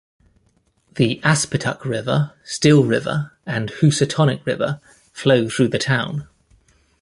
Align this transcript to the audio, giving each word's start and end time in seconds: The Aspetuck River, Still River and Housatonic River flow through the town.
The 0.95 1.21
Aspetuck 1.23 1.85
River, 1.85 2.33
Still 2.43 2.83
River 2.85 3.33
and 3.45 3.69
Housatonic 3.69 4.43
River 4.47 4.81
flow 5.13 5.47
through 5.47 5.67
the 5.67 5.77
town. 5.77 6.27